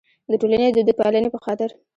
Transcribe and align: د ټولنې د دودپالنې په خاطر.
د 0.31 0.33
ټولنې 0.41 0.67
د 0.71 0.79
دودپالنې 0.87 1.29
په 1.31 1.39
خاطر. 1.45 1.69